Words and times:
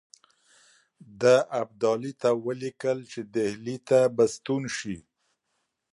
ده 1.21 1.35
ابدالي 1.61 2.13
ته 2.21 2.29
ولیکل 2.45 2.97
چې 3.11 3.19
ډهلي 3.33 3.77
ته 3.89 3.99
به 4.15 4.25
ستون 4.35 4.63
شي. 4.77 4.97